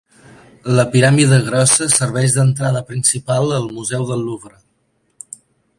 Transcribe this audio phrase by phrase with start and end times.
[0.79, 4.55] La piràmide grossa serveix d'entrada principal al Museu del Louvre.